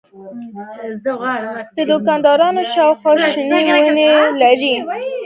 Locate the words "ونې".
3.83-4.05